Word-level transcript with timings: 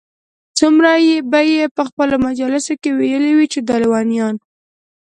څومره 0.57 0.91
به 1.31 1.39
ئې 1.49 1.61
په 1.75 1.83
خپلو 1.89 2.15
مجالسو 2.27 2.73
كي 2.81 2.89
ويلي 2.99 3.31
وي 3.37 3.45
چې 3.53 3.59
دا 3.67 3.75
ليونيان 3.83 4.35